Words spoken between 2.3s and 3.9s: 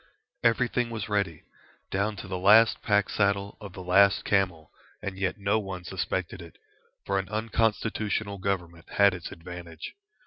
last pack saddle of the